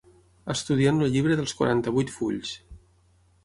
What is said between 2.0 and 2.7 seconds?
fulls.